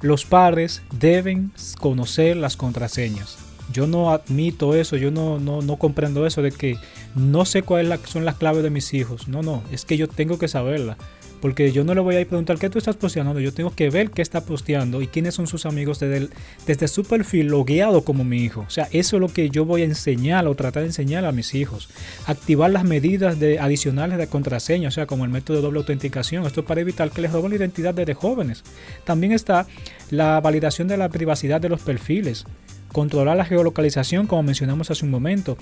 los 0.00 0.24
padres 0.24 0.82
deben 0.98 1.52
conocer 1.78 2.36
las 2.36 2.56
contraseñas. 2.56 3.38
Yo 3.72 3.86
no 3.86 4.10
admito 4.10 4.74
eso, 4.74 4.96
yo 4.96 5.10
no, 5.10 5.38
no, 5.38 5.76
comprendo 5.76 6.26
eso 6.26 6.42
de 6.42 6.50
que 6.50 6.76
no 7.14 7.44
sé 7.44 7.62
cuáles 7.62 8.00
son 8.04 8.24
las 8.24 8.34
claves 8.34 8.64
de 8.64 8.70
mis 8.70 8.92
hijos. 8.94 9.28
No, 9.28 9.42
no, 9.42 9.62
es 9.70 9.84
que 9.84 9.96
yo 9.96 10.08
tengo 10.08 10.38
que 10.38 10.48
saberla. 10.48 10.96
Porque 11.40 11.72
yo 11.72 11.84
no 11.84 11.94
le 11.94 12.00
voy 12.00 12.16
a 12.16 12.20
ir 12.20 12.26
a 12.26 12.28
preguntar 12.28 12.58
qué 12.58 12.68
tú 12.68 12.78
estás 12.78 12.96
posteando, 12.96 13.38
yo 13.40 13.52
tengo 13.52 13.70
que 13.74 13.90
ver 13.90 14.10
qué 14.10 14.22
está 14.22 14.42
posteando 14.42 15.02
y 15.02 15.06
quiénes 15.06 15.34
son 15.34 15.46
sus 15.46 15.66
amigos 15.66 16.00
desde, 16.00 16.28
desde 16.66 16.88
su 16.88 17.04
perfil 17.04 17.48
logueado 17.48 18.04
como 18.04 18.24
mi 18.24 18.38
hijo. 18.38 18.64
O 18.66 18.70
sea, 18.70 18.88
eso 18.92 19.16
es 19.16 19.20
lo 19.20 19.28
que 19.28 19.50
yo 19.50 19.64
voy 19.64 19.82
a 19.82 19.86
enseñar 19.86 20.46
o 20.46 20.54
tratar 20.54 20.82
de 20.82 20.88
enseñar 20.88 21.24
a 21.24 21.32
mis 21.32 21.54
hijos. 21.54 21.88
Activar 22.26 22.70
las 22.70 22.84
medidas 22.84 23.40
de, 23.40 23.58
adicionales 23.58 24.18
de 24.18 24.26
contraseña, 24.26 24.88
o 24.88 24.92
sea, 24.92 25.06
como 25.06 25.24
el 25.24 25.30
método 25.30 25.56
de 25.56 25.62
doble 25.62 25.78
autenticación. 25.78 26.46
Esto 26.46 26.64
para 26.64 26.80
evitar 26.80 27.10
que 27.10 27.22
les 27.22 27.32
roben 27.32 27.50
la 27.50 27.56
identidad 27.56 27.94
desde 27.94 28.14
jóvenes. 28.14 28.62
También 29.04 29.32
está 29.32 29.66
la 30.10 30.40
validación 30.40 30.88
de 30.88 30.96
la 30.96 31.08
privacidad 31.08 31.60
de 31.60 31.68
los 31.68 31.80
perfiles 31.80 32.44
controlar 32.92 33.36
la 33.36 33.44
geolocalización 33.44 34.26
como 34.26 34.42
mencionamos 34.42 34.90
hace 34.90 35.04
un 35.04 35.10
momento, 35.10 35.56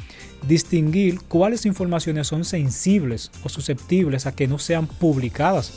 distinguir 0.46 1.20
cuáles 1.28 1.66
informaciones 1.66 2.26
son 2.26 2.44
sensibles 2.44 3.30
o 3.44 3.48
susceptibles 3.48 4.26
a 4.26 4.34
que 4.34 4.48
no 4.48 4.58
sean 4.58 4.86
publicadas, 4.86 5.72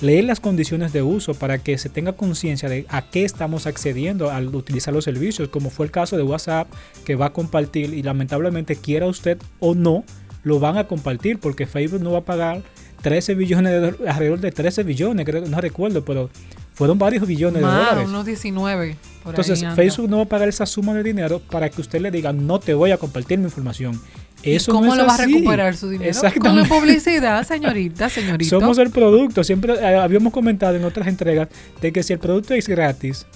leer 0.00 0.24
las 0.24 0.40
condiciones 0.40 0.92
de 0.92 1.02
uso 1.02 1.34
para 1.34 1.58
que 1.58 1.76
se 1.78 1.88
tenga 1.88 2.14
conciencia 2.14 2.68
de 2.68 2.86
a 2.88 3.02
qué 3.10 3.24
estamos 3.24 3.66
accediendo 3.66 4.30
al 4.30 4.54
utilizar 4.54 4.94
los 4.94 5.04
servicios, 5.04 5.48
como 5.48 5.70
fue 5.70 5.86
el 5.86 5.92
caso 5.92 6.16
de 6.16 6.22
WhatsApp 6.22 6.68
que 7.04 7.16
va 7.16 7.26
a 7.26 7.32
compartir 7.32 7.92
y 7.94 8.02
lamentablemente 8.02 8.76
quiera 8.76 9.06
usted 9.06 9.38
o 9.58 9.74
no, 9.74 10.04
lo 10.42 10.58
van 10.58 10.78
a 10.78 10.86
compartir 10.86 11.38
porque 11.38 11.66
Facebook 11.66 12.02
no 12.02 12.12
va 12.12 12.20
a 12.20 12.24
pagar 12.24 12.62
13 13.02 13.34
billones 13.34 13.72
de 13.72 14.08
alrededor 14.08 14.40
de 14.40 14.52
13 14.52 14.82
billones, 14.84 15.26
creo, 15.26 15.46
no 15.46 15.60
recuerdo, 15.60 16.04
pero 16.04 16.30
fueron 16.74 16.98
varios 16.98 17.26
billones 17.26 17.62
de 17.62 17.68
dólares. 17.68 18.08
unos 18.08 18.24
19. 18.24 18.96
Entonces, 19.26 19.64
Facebook 19.74 20.08
no 20.08 20.18
va 20.18 20.22
a 20.22 20.28
pagar 20.28 20.48
esa 20.48 20.66
suma 20.66 20.94
de 20.94 21.02
dinero 21.02 21.40
para 21.50 21.68
que 21.68 21.80
usted 21.80 22.00
le 22.00 22.10
diga, 22.10 22.32
no 22.32 22.58
te 22.58 22.74
voy 22.74 22.90
a 22.90 22.96
compartir 22.96 23.38
mi 23.38 23.44
información. 23.44 24.00
Eso 24.42 24.72
¿Cómo 24.72 24.94
lo 24.94 25.06
va 25.06 25.14
a 25.14 25.18
recuperar 25.18 25.76
su 25.76 25.90
dinero? 25.90 26.18
Con 26.40 26.56
la 26.56 26.64
publicidad, 26.68 27.46
señorita, 27.46 28.08
señorita. 28.08 28.48
Somos 28.48 28.78
el 28.78 28.90
producto. 28.90 29.44
Siempre 29.44 29.74
eh, 29.74 29.96
habíamos 29.96 30.32
comentado 30.32 30.76
en 30.76 30.84
otras 30.84 31.06
entregas 31.08 31.48
de 31.80 31.92
que 31.92 32.02
si 32.02 32.14
el 32.14 32.18
producto 32.18 32.54
es 32.54 32.66
gratis, 32.66 33.26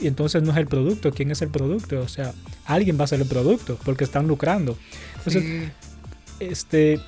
entonces 0.00 0.42
no 0.42 0.52
es 0.52 0.58
el 0.58 0.66
producto. 0.66 1.10
¿Quién 1.10 1.32
es 1.32 1.42
el 1.42 1.48
producto? 1.48 2.00
O 2.00 2.08
sea, 2.08 2.32
alguien 2.64 2.98
va 2.98 3.04
a 3.04 3.08
ser 3.08 3.20
el 3.20 3.26
producto 3.26 3.76
porque 3.84 4.04
están 4.04 4.28
lucrando. 4.28 4.78
Entonces, 5.18 5.70
este, 6.38 7.00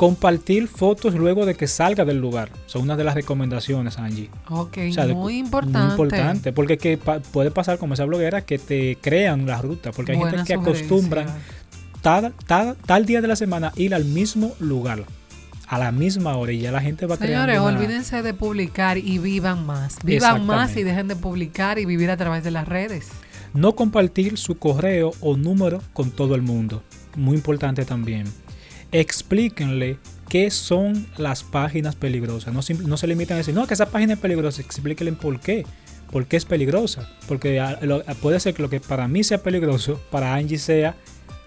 compartir 0.00 0.66
fotos 0.66 1.12
luego 1.12 1.44
de 1.44 1.54
que 1.54 1.66
salga 1.66 2.06
del 2.06 2.16
lugar. 2.16 2.48
Son 2.64 2.80
una 2.80 2.96
de 2.96 3.04
las 3.04 3.14
recomendaciones, 3.14 3.98
Angie. 3.98 4.30
Ok, 4.48 4.78
muy 5.14 5.36
importante. 5.36 5.78
Muy 5.78 5.90
importante, 5.90 6.52
porque 6.54 6.78
que 6.78 6.96
puede 6.96 7.50
pasar 7.50 7.76
como 7.76 7.92
esa 7.92 8.06
bloguera 8.06 8.40
que 8.40 8.58
te 8.58 8.96
crean 8.98 9.44
la 9.44 9.60
ruta, 9.60 9.92
porque 9.92 10.12
hay 10.12 10.18
gente 10.18 10.44
que 10.46 10.54
acostumbra 10.54 11.26
tal, 12.00 12.32
tal, 12.46 13.04
día 13.04 13.20
de 13.20 13.28
la 13.28 13.36
semana 13.36 13.74
ir 13.76 13.94
al 13.94 14.06
mismo 14.06 14.54
lugar 14.58 15.04
a 15.66 15.78
la 15.78 15.92
misma 15.92 16.34
hora 16.34 16.52
y 16.52 16.60
ya 16.60 16.72
la 16.72 16.80
gente 16.80 17.04
va 17.04 17.16
Señores, 17.16 17.44
creando. 17.44 17.68
Señores, 17.68 17.82
olvídense 17.82 18.22
de 18.22 18.32
publicar 18.32 18.96
y 18.96 19.18
vivan 19.18 19.66
más. 19.66 19.98
Vivan 20.02 20.46
más 20.46 20.78
y 20.78 20.82
dejen 20.82 21.08
de 21.08 21.16
publicar 21.16 21.78
y 21.78 21.84
vivir 21.84 22.10
a 22.10 22.16
través 22.16 22.42
de 22.42 22.50
las 22.50 22.66
redes. 22.66 23.10
No 23.52 23.76
compartir 23.76 24.38
su 24.38 24.56
correo 24.56 25.10
o 25.20 25.36
número 25.36 25.82
con 25.92 26.10
todo 26.10 26.34
el 26.36 26.40
mundo. 26.40 26.82
Muy 27.16 27.36
importante 27.36 27.84
también 27.84 28.24
explíquenle 28.92 29.98
qué 30.28 30.50
son 30.50 31.06
las 31.16 31.42
páginas 31.42 31.96
peligrosas. 31.96 32.54
No, 32.54 32.60
no 32.86 32.96
se 32.96 33.06
limiten 33.06 33.34
a 33.34 33.38
decir, 33.38 33.54
no, 33.54 33.66
que 33.66 33.74
esa 33.74 33.90
página 33.90 34.14
es 34.14 34.18
peligrosa. 34.18 34.62
Explíquenle 34.62 35.12
por 35.12 35.40
qué. 35.40 35.66
¿Por 36.10 36.26
qué 36.26 36.36
es 36.36 36.44
peligrosa? 36.44 37.08
Porque 37.28 37.62
puede 38.20 38.40
ser 38.40 38.54
que 38.54 38.62
lo 38.62 38.70
que 38.70 38.80
para 38.80 39.06
mí 39.06 39.22
sea 39.22 39.42
peligroso, 39.42 40.00
para 40.10 40.34
Angie 40.34 40.58
sea 40.58 40.96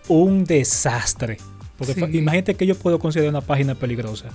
un 0.08 0.46
desastre. 0.46 1.38
Porque 1.78 1.94
imagínate 2.18 2.56
que 2.56 2.66
yo 2.66 2.76
puedo 2.76 3.00
considerar 3.00 3.32
una 3.32 3.42
página 3.42 3.76
peligrosa. 3.76 4.30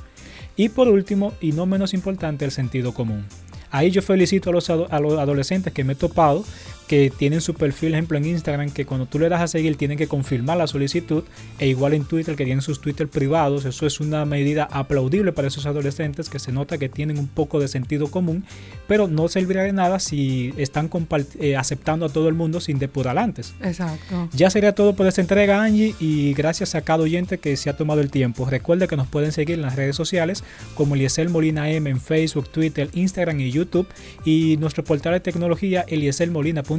Y 0.56 0.68
por 0.68 0.88
último, 0.88 1.32
y 1.40 1.52
no 1.52 1.66
menos 1.66 1.94
importante, 1.94 2.44
el 2.44 2.50
sentido 2.50 2.92
común. 2.92 3.24
Ahí 3.70 3.90
yo 3.90 4.02
felicito 4.02 4.50
a 4.50 4.52
los, 4.52 4.68
a 4.68 5.00
los 5.00 5.18
adolescentes 5.18 5.72
que 5.72 5.84
me 5.84 5.92
he 5.92 5.96
topado 5.96 6.44
que 6.88 7.11
tienen 7.11 7.42
su 7.42 7.54
perfil, 7.54 7.92
ejemplo, 7.92 8.16
en 8.16 8.25
Instagram, 8.25 8.71
que 8.71 8.87
cuando 8.87 9.07
tú 9.07 9.18
le 9.18 9.28
das 9.28 9.42
a 9.42 9.47
seguir 9.47 9.76
tienen 9.76 9.99
que 9.99 10.09
confirmar 10.09 10.57
la 10.57 10.66
solicitud, 10.66 11.23
e 11.59 11.68
igual 11.68 11.92
en 11.92 12.04
Twitter, 12.04 12.35
que 12.35 12.45
tienen 12.45 12.62
sus 12.62 12.80
Twitter 12.80 13.07
privados. 13.07 13.66
Eso 13.66 13.87
es 13.87 14.00
una 14.00 14.25
medida 14.25 14.66
aplaudible 14.73 15.33
para 15.33 15.49
esos 15.49 15.66
adolescentes 15.66 16.30
que 16.30 16.38
se 16.38 16.50
nota 16.50 16.78
que 16.78 16.88
tienen 16.88 17.18
un 17.18 17.28
poco 17.28 17.61
de 17.61 17.68
sentido 17.68 18.11
común, 18.11 18.45
pero 18.88 19.07
no 19.07 19.28
servirá 19.28 19.62
de 19.62 19.73
nada 19.73 20.00
si 20.00 20.54
están 20.57 20.90
eh, 21.38 21.57
aceptando 21.57 22.07
a 22.07 22.09
todo 22.09 22.28
el 22.28 22.35
mundo 22.35 22.61
sin 22.61 22.78
depurar 22.78 23.18
antes. 23.18 23.54
Exacto. 23.62 24.28
Ya 24.33 24.49
sería 24.49 24.75
todo 24.75 24.95
por 24.95 25.07
esta 25.07 25.21
entrega, 25.21 25.62
Angie, 25.62 25.95
y 26.00 26.33
gracias 26.33 26.75
a 26.75 26.80
cada 26.80 27.02
oyente 27.04 27.38
que 27.38 27.57
se 27.57 27.68
ha 27.68 27.76
tomado 27.76 28.00
el 28.00 28.11
tiempo. 28.11 28.47
Recuerde 28.49 28.88
que 28.88 28.97
nos 28.97 29.07
pueden 29.07 29.33
seguir 29.33 29.57
en 29.57 29.62
las 29.62 29.76
redes 29.76 29.95
sociales 29.95 30.42
como 30.75 30.95
Eliezer 30.95 31.28
Molina 31.28 31.71
M 31.71 31.90
en 31.90 32.00
Facebook, 32.00 32.49
Twitter, 32.49 32.88
Instagram 32.95 33.40
y 33.40 33.50
YouTube, 33.50 33.87
y 34.25 34.57
nuestro 34.57 34.85
portal 34.85 35.12
de 35.12 35.21
tecnología 35.21 35.85
elieselmolina.com 35.87 36.77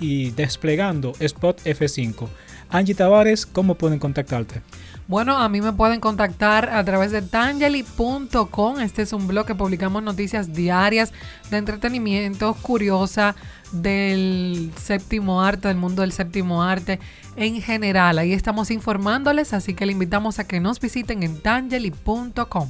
y 0.00 0.30
desplegando 0.30 1.12
Spot 1.20 1.60
F5. 1.64 2.28
Angie 2.70 2.94
Tavares, 2.94 3.46
¿cómo 3.46 3.76
pueden 3.76 3.98
contactarte? 3.98 4.62
Bueno, 5.06 5.38
a 5.38 5.48
mí 5.48 5.62
me 5.62 5.72
pueden 5.72 6.00
contactar 6.00 6.68
a 6.68 6.84
través 6.84 7.12
de 7.12 7.22
tangeli.com. 7.22 8.80
Este 8.80 9.02
es 9.02 9.12
un 9.14 9.26
blog 9.26 9.46
que 9.46 9.54
publicamos 9.54 10.02
noticias 10.02 10.52
diarias 10.52 11.14
de 11.50 11.56
entretenimiento, 11.56 12.52
curiosa, 12.60 13.34
del 13.72 14.70
séptimo 14.76 15.40
arte, 15.42 15.68
del 15.68 15.78
mundo 15.78 16.02
del 16.02 16.12
séptimo 16.12 16.62
arte 16.62 17.00
en 17.36 17.62
general. 17.62 18.18
Ahí 18.18 18.34
estamos 18.34 18.70
informándoles, 18.70 19.54
así 19.54 19.72
que 19.72 19.86
le 19.86 19.92
invitamos 19.92 20.38
a 20.38 20.46
que 20.46 20.60
nos 20.60 20.78
visiten 20.78 21.22
en 21.22 21.40
tangeli.com. 21.40 22.68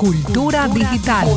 Cultura, 0.00 0.66
digital. 0.68 1.28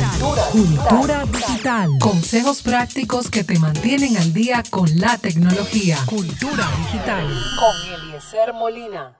Cultura, 0.50 1.26
digital. 1.26 1.90
Consejos 2.00 2.62
prácticos 2.62 3.28
que 3.28 3.44
te 3.44 3.58
mantienen 3.58 4.16
al 4.16 4.32
día 4.32 4.62
con 4.70 4.88
la 4.98 5.18
tecnología. 5.18 5.98
Cultura 6.06 6.66
digital. 6.78 7.26
Con 7.58 7.92
Eliezer 7.92 8.54
Molina. 8.54 9.12